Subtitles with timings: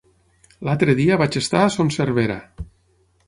[0.69, 2.39] L'altre dia vaig estar a Son Servera.